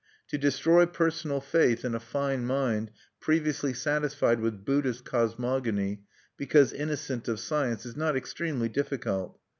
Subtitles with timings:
[0.29, 6.01] To destroy personal faith in a fine mind previously satisfied with Buddhist cosmogony,
[6.37, 9.37] because innocent of science, is not extremely difficult.